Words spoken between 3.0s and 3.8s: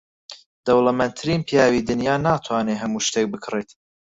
شتێک بکڕێت.